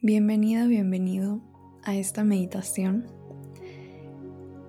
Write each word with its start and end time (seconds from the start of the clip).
Bienvenida, 0.00 0.68
bienvenido 0.68 1.40
a 1.82 1.96
esta 1.96 2.22
meditación. 2.22 3.08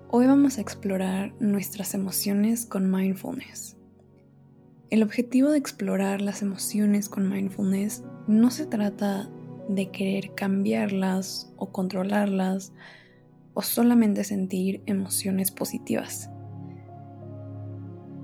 Hoy 0.09 0.25
vamos 0.25 0.57
a 0.57 0.61
explorar 0.61 1.35
nuestras 1.39 1.93
emociones 1.93 2.65
con 2.65 2.89
mindfulness. 2.89 3.77
El 4.89 5.03
objetivo 5.03 5.51
de 5.51 5.59
explorar 5.59 6.21
las 6.21 6.41
emociones 6.41 7.09
con 7.09 7.29
mindfulness 7.29 8.03
no 8.25 8.49
se 8.49 8.65
trata 8.65 9.29
de 9.67 9.91
querer 9.91 10.33
cambiarlas 10.33 11.53
o 11.57 11.71
controlarlas 11.71 12.73
o 13.53 13.61
solamente 13.61 14.23
sentir 14.23 14.81
emociones 14.87 15.51
positivas, 15.51 16.31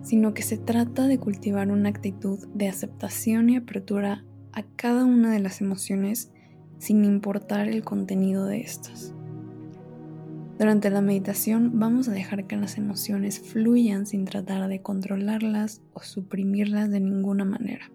sino 0.01 0.33
que 0.33 0.41
se 0.41 0.57
trata 0.57 1.05
de 1.05 1.19
cultivar 1.19 1.69
una 1.69 1.89
actitud 1.89 2.47
de 2.55 2.67
aceptación 2.67 3.51
y 3.51 3.57
apertura 3.57 4.25
a 4.53 4.63
cada 4.75 5.05
una 5.05 5.31
de 5.31 5.39
las 5.39 5.61
emociones 5.61 6.31
sin 6.77 7.05
importar 7.05 7.67
el 7.67 7.83
contenido 7.83 8.45
de 8.45 8.61
estas. 8.61 9.13
Durante 10.57 10.89
la 10.89 11.01
meditación 11.01 11.79
vamos 11.79 12.07
a 12.07 12.13
dejar 12.13 12.47
que 12.47 12.55
las 12.55 12.77
emociones 12.77 13.41
fluyan 13.41 14.05
sin 14.05 14.23
tratar 14.23 14.69
de 14.69 14.81
controlarlas 14.81 15.81
o 15.93 15.99
suprimirlas 15.99 16.89
de 16.89 17.01
ninguna 17.01 17.43
manera. 17.43 17.91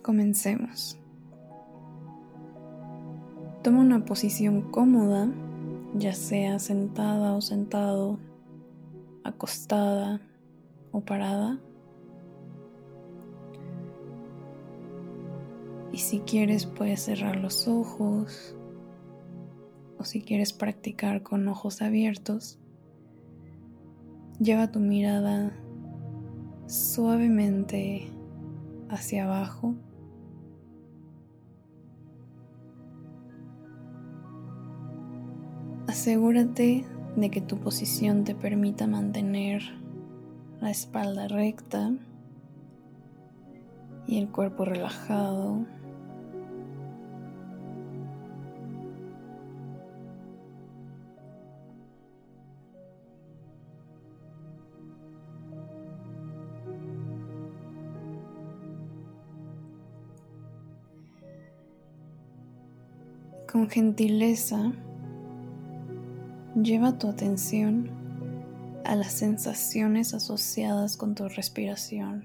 Comencemos. 0.00 0.96
Toma 3.64 3.80
una 3.80 4.04
posición 4.04 4.70
cómoda, 4.70 5.28
ya 5.96 6.14
sea 6.14 6.60
sentada 6.60 7.34
o 7.34 7.40
sentado, 7.40 8.20
acostada 9.24 10.20
o 10.92 11.00
parada. 11.00 11.60
Y 15.92 15.98
si 15.98 16.20
quieres 16.20 16.66
puedes 16.66 17.00
cerrar 17.00 17.36
los 17.36 17.66
ojos 17.66 18.54
o 19.98 20.04
si 20.04 20.22
quieres 20.22 20.52
practicar 20.52 21.22
con 21.22 21.48
ojos 21.48 21.82
abiertos, 21.82 22.58
lleva 24.38 24.70
tu 24.70 24.80
mirada 24.80 25.52
suavemente 26.66 28.10
hacia 28.88 29.24
abajo. 29.24 29.74
Asegúrate 35.88 36.84
de 37.16 37.30
que 37.30 37.40
tu 37.40 37.58
posición 37.58 38.22
te 38.22 38.34
permita 38.34 38.86
mantener 38.86 39.77
la 40.60 40.70
espalda 40.70 41.28
recta 41.28 41.92
y 44.06 44.18
el 44.18 44.28
cuerpo 44.28 44.64
relajado. 44.64 45.66
Con 63.50 63.68
gentileza, 63.68 64.72
lleva 66.54 66.98
tu 66.98 67.08
atención 67.08 67.97
a 68.88 68.96
las 68.96 69.12
sensaciones 69.12 70.14
asociadas 70.14 70.96
con 70.96 71.14
tu 71.14 71.28
respiración. 71.28 72.24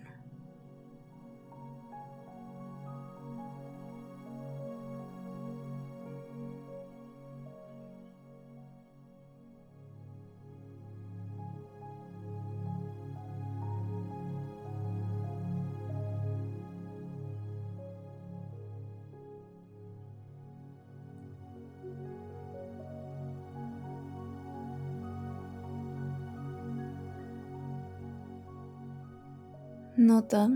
Nota 30.03 30.49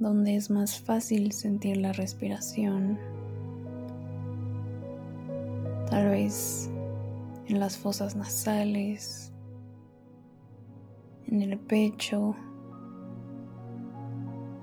donde 0.00 0.34
es 0.34 0.50
más 0.50 0.80
fácil 0.80 1.30
sentir 1.30 1.76
la 1.76 1.92
respiración. 1.92 2.98
Tal 5.88 6.08
vez 6.08 6.68
en 7.46 7.60
las 7.60 7.76
fosas 7.76 8.16
nasales, 8.16 9.32
en 11.28 11.40
el 11.40 11.56
pecho 11.56 12.34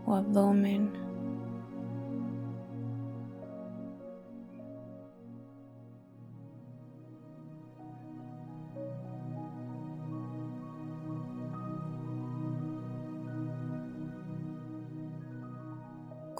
o 0.05 0.13
abdomen. 0.13 0.91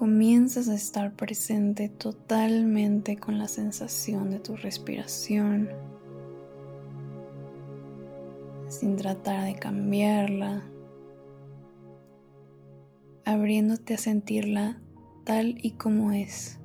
Comienzas 0.01 0.67
a 0.67 0.73
estar 0.73 1.13
presente 1.13 1.87
totalmente 1.87 3.17
con 3.17 3.37
la 3.37 3.47
sensación 3.47 4.31
de 4.31 4.39
tu 4.39 4.55
respiración, 4.55 5.69
sin 8.67 8.95
tratar 8.95 9.45
de 9.45 9.53
cambiarla, 9.59 10.63
abriéndote 13.25 13.93
a 13.93 13.99
sentirla 13.99 14.81
tal 15.23 15.59
y 15.61 15.73
como 15.73 16.11
es, 16.11 16.57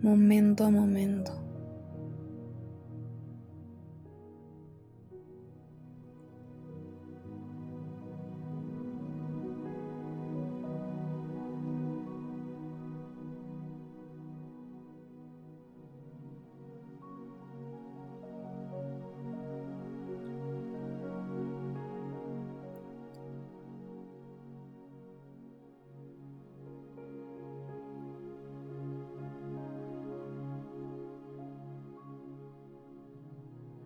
momento 0.00 0.64
a 0.64 0.70
momento. 0.70 1.43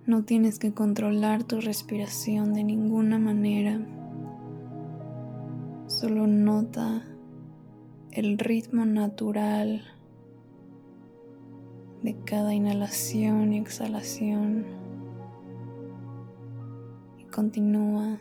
No 0.08 0.24
tienes 0.24 0.58
que 0.58 0.72
controlar 0.72 1.44
tu 1.44 1.60
respiración 1.60 2.54
de 2.54 2.64
ninguna 2.64 3.18
manera. 3.18 3.78
Solo 5.86 6.26
nota 6.26 7.02
el 8.12 8.38
ritmo 8.38 8.86
natural 8.86 9.82
de 12.02 12.16
cada 12.24 12.54
inhalación 12.54 13.52
y 13.52 13.58
exhalación 13.58 14.64
y 17.18 17.24
continúa 17.24 18.18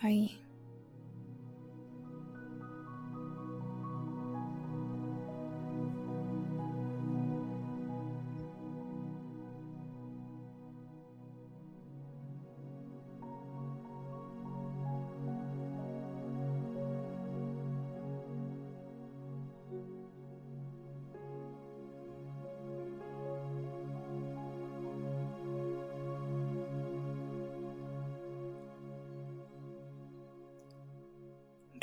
ahí. 0.00 0.43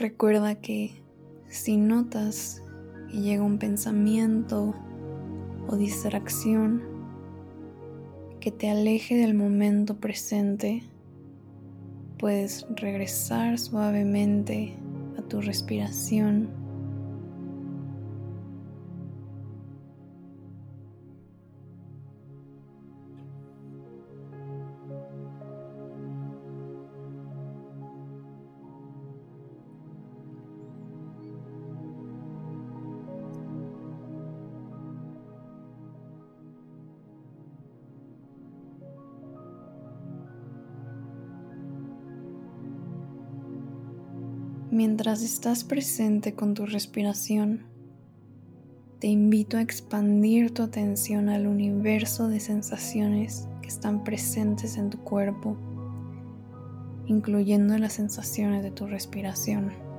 Recuerda 0.01 0.55
que 0.55 0.95
si 1.47 1.77
notas 1.77 2.63
y 3.13 3.21
llega 3.21 3.43
un 3.43 3.59
pensamiento 3.59 4.73
o 5.67 5.77
puedes 12.17 12.65
regresar 12.75 13.59
suavemente 13.59 14.73
a 15.19 15.21
tu 15.21 15.39
respiración. 15.39 16.49
Mientras 44.71 45.21
estás 45.21 45.65
presente 45.65 46.33
con 46.33 46.53
tu 46.53 46.65
respiración, 46.65 47.65
te 48.99 49.07
invito 49.07 49.57
a 49.57 49.61
expandir 49.61 50.53
tu 50.53 50.63
atención 50.63 51.27
al 51.27 51.45
universo 51.45 52.29
de 52.29 52.39
sensaciones 52.39 53.49
que 53.61 53.67
están 53.67 54.05
presentes 54.05 54.77
en 54.77 54.89
tu 54.89 54.99
cuerpo, 54.99 55.57
incluyendo 57.05 57.77
las 57.79 57.91
sensaciones 57.91 58.63
de 58.63 58.71
tu 58.71 58.87
respiración. 58.87 59.90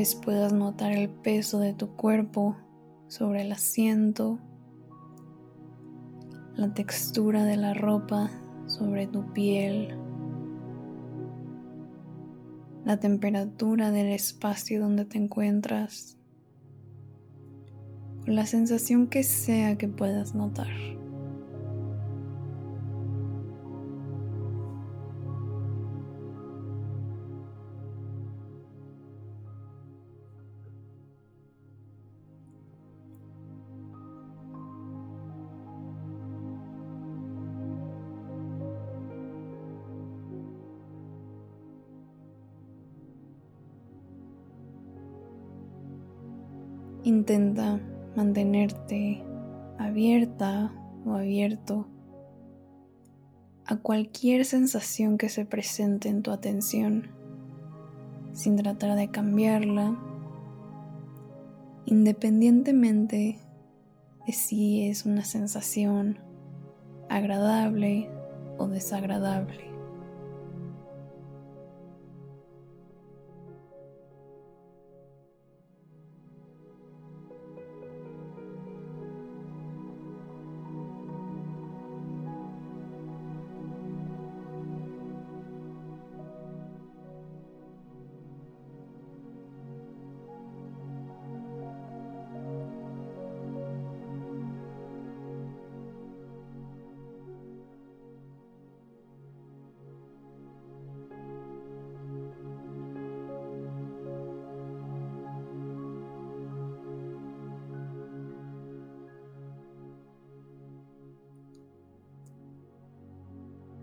Vez 0.00 0.14
puedas 0.14 0.54
notar 0.54 0.92
el 0.92 1.10
peso 1.10 1.58
de 1.58 1.74
tu 1.74 1.94
cuerpo 1.94 2.56
sobre 3.06 3.42
el 3.42 3.52
asiento, 3.52 4.38
la 6.54 6.72
textura 6.72 7.44
de 7.44 7.58
la 7.58 7.74
ropa 7.74 8.30
sobre 8.64 9.06
tu 9.06 9.30
piel, 9.34 9.94
la 12.86 12.98
temperatura 12.98 13.90
del 13.90 14.06
espacio 14.06 14.80
donde 14.80 15.04
te 15.04 15.18
encuentras, 15.18 16.16
o 18.26 18.30
la 18.30 18.46
sensación 18.46 19.06
que 19.06 19.22
sea 19.22 19.76
que 19.76 19.88
puedas 19.88 20.34
notar. 20.34 20.99
Intenta 47.02 47.80
mantenerte 48.14 49.24
abierta 49.78 50.72
o 51.06 51.14
abierto 51.14 51.86
a 53.64 53.76
cualquier 53.76 54.44
sensación 54.44 55.16
que 55.16 55.28
se 55.28 55.46
presente 55.46 56.08
en 56.08 56.22
tu 56.22 56.30
atención 56.30 57.08
sin 58.32 58.56
tratar 58.56 58.96
de 58.96 59.08
cambiarla, 59.08 59.96
independientemente 61.86 63.38
de 64.26 64.32
si 64.32 64.88
es 64.88 65.06
una 65.06 65.24
sensación 65.24 66.18
agradable 67.08 68.10
o 68.58 68.68
desagradable. 68.68 69.69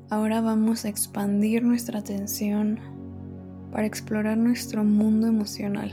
Ahora 0.10 0.40
vamos 0.40 0.86
a 0.86 0.90
expandir 0.90 1.64
nuestra 1.64 2.00
atención 2.00 2.80
para 3.72 3.86
explorar 3.86 4.38
nuestro 4.38 4.86
mundo 4.86 5.28
emocional. 5.28 5.92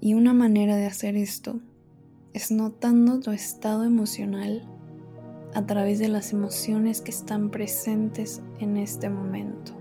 Y 0.00 0.14
una 0.14 0.34
manera 0.34 0.76
de 0.76 0.86
hacer 0.86 1.16
esto 1.16 1.58
es 2.32 2.52
notando 2.52 3.18
tu 3.18 3.32
estado 3.32 3.82
emocional 3.82 4.68
a 5.52 5.66
través 5.66 5.98
de 5.98 6.06
las 6.06 6.32
emociones 6.32 7.00
que 7.00 7.10
están 7.10 7.50
presentes 7.50 8.40
en 8.60 8.76
este 8.76 9.10
momento. 9.10 9.77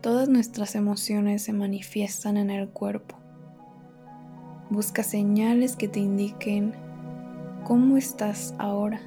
Todas 0.00 0.30
nuestras 0.30 0.76
emociones 0.76 1.42
se 1.42 1.52
manifiestan 1.52 2.38
en 2.38 2.48
el 2.48 2.70
cuerpo. 2.70 3.16
Busca 4.70 5.02
señales 5.02 5.76
que 5.76 5.88
te 5.88 6.00
indiquen 6.00 6.72
cómo 7.64 7.98
estás 7.98 8.54
ahora. 8.56 9.02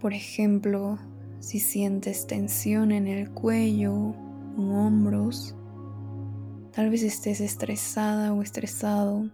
Por 0.00 0.14
ejemplo, 0.14 0.98
si 1.38 1.60
sientes 1.60 2.26
tensión 2.26 2.90
en 2.90 3.06
el 3.06 3.30
cuello 3.30 3.94
o 3.94 4.62
hombros, 4.62 5.54
tal 6.72 6.90
vez 6.90 7.04
estés 7.04 7.40
estresada 7.40 8.32
o 8.32 8.42
estresado, 8.42 9.30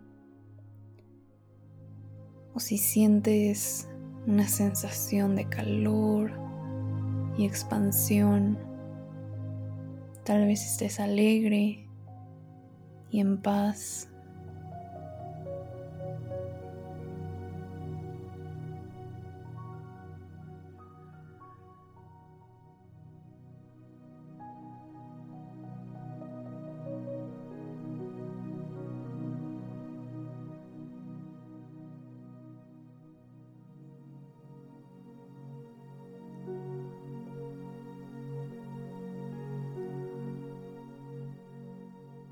o 2.53 2.61
si 2.61 2.77
sientes 2.77 3.89
una 4.27 4.47
sensación 4.47 5.37
de 5.37 5.49
calor 5.49 6.33
y 7.39 7.47
expansión 7.47 8.76
Tal 10.27 10.45
vez 10.45 10.67
estés 10.67 10.99
alegre 10.99 11.89
y 13.13 13.21
en 13.21 13.41
paz. 13.41 14.09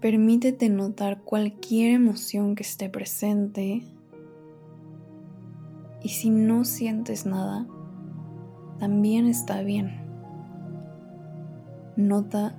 Permítete 0.05 0.69
notar 0.69 1.23
cualquier 1.23 1.95
emoción 1.95 2.57
que 2.57 2.63
esté 2.63 2.91
presente 2.91 3.81
y 6.03 6.09
si 6.11 6.29
no 6.29 6.67
sientes 6.67 7.25
nada, 7.25 7.67
también 8.79 9.27
está 9.27 9.63
bien. 9.63 10.03
Nota 11.97 12.55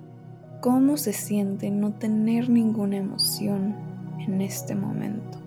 cómo 0.59 0.97
se 0.97 1.13
siente 1.13 1.69
no 1.69 1.93
tener 1.93 2.49
ninguna 2.49 2.97
emoción 2.97 3.75
en 4.17 4.41
este 4.41 4.73
momento. 4.73 5.44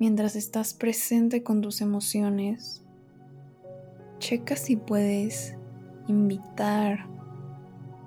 Mientras 0.00 0.34
estás 0.34 0.72
presente 0.72 1.44
con 1.44 1.60
tus 1.60 1.82
emociones, 1.82 2.82
checa 4.18 4.56
si 4.56 4.74
puedes 4.74 5.54
invitar 6.08 7.06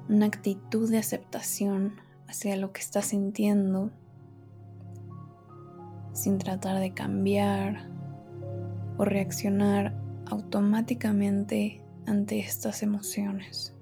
una 0.09 0.25
actitud 0.25 0.89
de 0.89 0.97
aceptación 0.97 1.93
hacia 2.27 2.57
lo 2.57 2.73
que 2.73 2.81
estás 2.81 3.05
sintiendo 3.05 3.91
sin 6.13 6.39
tratar 6.39 6.79
de 6.79 6.93
cambiar 6.93 7.87
o 8.97 9.05
reaccionar 9.05 9.93
automáticamente 10.25 11.81
ante 12.07 12.39
estas 12.39 12.81
emociones. 12.81 13.72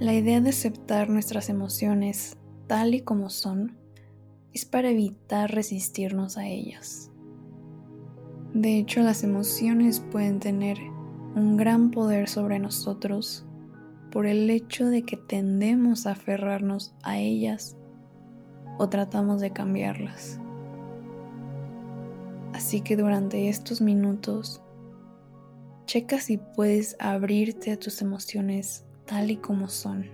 La 0.00 0.14
idea 0.14 0.40
de 0.40 0.48
aceptar 0.48 1.10
nuestras 1.10 1.50
emociones 1.50 2.38
tal 2.66 2.94
y 2.94 3.02
como 3.02 3.28
son 3.28 3.76
es 4.54 4.64
para 4.64 4.88
evitar 4.88 5.50
resistirnos 5.54 6.38
a 6.38 6.46
ellas. 6.46 7.10
De 8.54 8.78
hecho, 8.78 9.02
las 9.02 9.24
emociones 9.24 10.00
pueden 10.00 10.40
tener 10.40 10.78
un 11.36 11.58
gran 11.58 11.90
poder 11.90 12.30
sobre 12.30 12.58
nosotros 12.58 13.44
por 14.10 14.24
el 14.26 14.48
hecho 14.48 14.86
de 14.86 15.02
que 15.02 15.18
tendemos 15.18 16.06
a 16.06 16.12
aferrarnos 16.12 16.94
a 17.02 17.18
ellas 17.18 17.76
o 18.78 18.88
tratamos 18.88 19.42
de 19.42 19.52
cambiarlas. 19.52 20.40
Así 22.54 22.80
que 22.80 22.96
durante 22.96 23.50
estos 23.50 23.82
minutos, 23.82 24.62
checa 25.84 26.20
si 26.20 26.38
puedes 26.38 26.96
abrirte 27.00 27.70
a 27.70 27.78
tus 27.78 28.00
emociones 28.00 28.86
tal 29.10 29.28
y 29.32 29.36
como 29.38 29.68
son. 29.68 30.06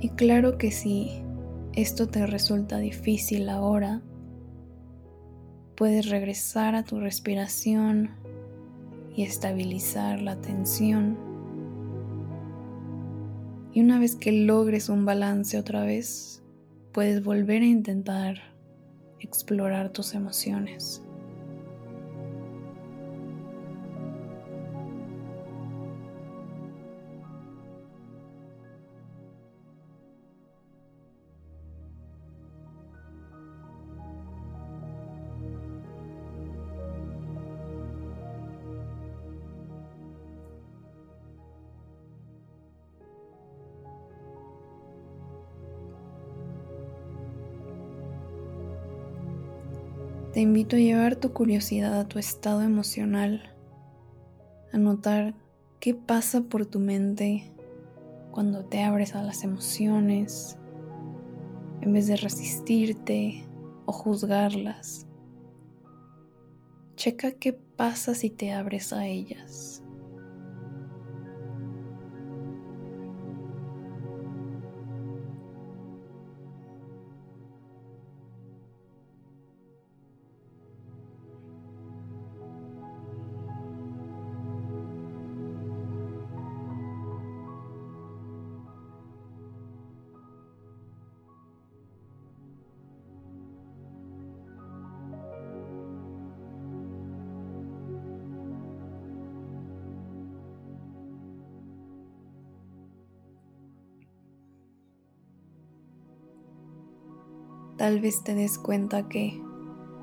Y 0.00 0.10
claro 0.10 0.58
que 0.58 0.70
sí, 0.70 1.24
esto 1.80 2.08
te 2.08 2.26
resulta 2.26 2.78
difícil 2.78 3.48
ahora, 3.48 4.02
puedes 5.76 6.08
regresar 6.08 6.74
a 6.74 6.82
tu 6.82 6.98
respiración 6.98 8.10
y 9.14 9.22
estabilizar 9.22 10.20
la 10.20 10.40
tensión. 10.40 11.16
Y 13.72 13.80
una 13.80 14.00
vez 14.00 14.16
que 14.16 14.32
logres 14.32 14.88
un 14.88 15.04
balance 15.04 15.56
otra 15.56 15.84
vez, 15.84 16.42
puedes 16.92 17.22
volver 17.22 17.62
a 17.62 17.66
intentar 17.66 18.38
explorar 19.20 19.90
tus 19.90 20.14
emociones. 20.14 21.04
Te 50.38 50.42
invito 50.42 50.76
a 50.76 50.78
llevar 50.78 51.16
tu 51.16 51.32
curiosidad 51.32 51.98
a 51.98 52.06
tu 52.06 52.20
estado 52.20 52.62
emocional, 52.62 53.56
a 54.72 54.78
notar 54.78 55.34
qué 55.80 55.94
pasa 55.94 56.42
por 56.42 56.64
tu 56.64 56.78
mente 56.78 57.52
cuando 58.30 58.64
te 58.64 58.84
abres 58.84 59.16
a 59.16 59.24
las 59.24 59.42
emociones, 59.42 60.56
en 61.80 61.92
vez 61.92 62.06
de 62.06 62.14
resistirte 62.14 63.48
o 63.84 63.90
juzgarlas. 63.90 65.08
Checa 66.94 67.32
qué 67.32 67.52
pasa 67.52 68.14
si 68.14 68.30
te 68.30 68.52
abres 68.52 68.92
a 68.92 69.08
ellas. 69.08 69.82
Tal 107.88 108.00
vez 108.00 108.22
te 108.22 108.34
des 108.34 108.58
cuenta 108.58 109.08
que 109.08 109.40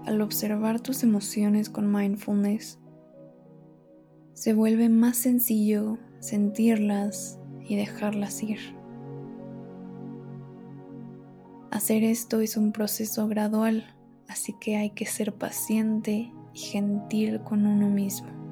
al 0.08 0.20
observar 0.22 0.80
tus 0.80 1.04
emociones 1.04 1.70
con 1.70 1.94
mindfulness, 1.94 2.80
se 4.34 4.56
vuelve 4.56 4.90
más 4.90 5.18
sencillo 5.18 6.00
sentirlas 6.20 7.38
y 7.64 7.76
dejarlas 7.76 8.42
ir. 8.42 8.58
Hacer 11.70 12.04
esto 12.04 12.42
es 12.42 12.58
un 12.58 12.72
proceso 12.72 13.28
gradual, 13.28 13.96
así 14.28 14.56
que 14.60 14.78
hay 14.78 14.90
que 14.90 15.06
ser 15.06 15.36
paciente 15.36 16.34
y 16.56 16.60
gentil 16.60 17.44
con 17.44 17.68
uno 17.68 17.88
mismo. 17.88 18.45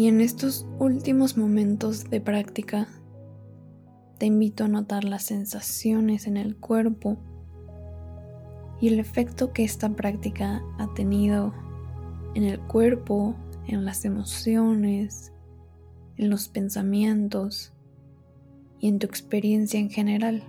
Y 0.00 0.08
en 0.08 0.22
estos 0.22 0.66
últimos 0.78 1.36
momentos 1.36 2.08
de 2.08 2.22
práctica, 2.22 2.88
te 4.16 4.24
invito 4.24 4.64
a 4.64 4.68
notar 4.68 5.04
las 5.04 5.24
sensaciones 5.24 6.26
en 6.26 6.38
el 6.38 6.56
cuerpo 6.56 7.18
y 8.80 8.88
el 8.88 8.98
efecto 8.98 9.52
que 9.52 9.62
esta 9.62 9.90
práctica 9.90 10.62
ha 10.78 10.94
tenido 10.94 11.52
en 12.34 12.44
el 12.44 12.58
cuerpo, 12.60 13.34
en 13.66 13.84
las 13.84 14.06
emociones, 14.06 15.34
en 16.16 16.30
los 16.30 16.48
pensamientos 16.48 17.74
y 18.78 18.88
en 18.88 19.00
tu 19.00 19.06
experiencia 19.06 19.78
en 19.78 19.90
general. 19.90 20.42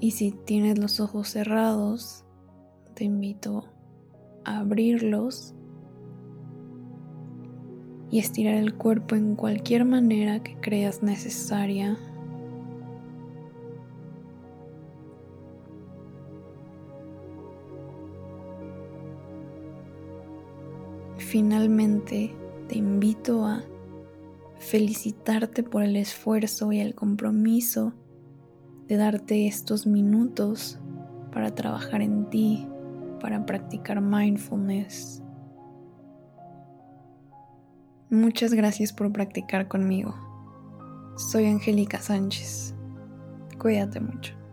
Y 0.00 0.10
si 0.10 0.32
tienes 0.32 0.78
los 0.78 1.00
ojos 1.00 1.28
cerrados, 1.28 2.24
te 2.94 3.04
invito 3.04 3.64
a 4.44 4.58
abrirlos 4.58 5.54
y 8.10 8.18
estirar 8.18 8.54
el 8.54 8.74
cuerpo 8.74 9.14
en 9.14 9.34
cualquier 9.36 9.84
manera 9.84 10.42
que 10.42 10.56
creas 10.60 11.02
necesaria. 11.02 11.98
Finalmente, 21.16 22.34
te 22.68 22.78
invito 22.78 23.44
a 23.44 23.64
felicitarte 24.58 25.62
por 25.62 25.82
el 25.82 25.96
esfuerzo 25.96 26.72
y 26.72 26.80
el 26.80 26.94
compromiso 26.94 27.92
de 28.88 28.96
darte 28.96 29.46
estos 29.46 29.86
minutos 29.86 30.78
para 31.32 31.54
trabajar 31.54 32.02
en 32.02 32.28
ti, 32.30 32.66
para 33.20 33.44
practicar 33.44 34.00
mindfulness. 34.00 35.22
Muchas 38.10 38.54
gracias 38.54 38.92
por 38.92 39.12
practicar 39.12 39.68
conmigo. 39.68 40.14
Soy 41.16 41.46
Angélica 41.46 42.00
Sánchez. 42.00 42.74
Cuídate 43.58 44.00
mucho. 44.00 44.45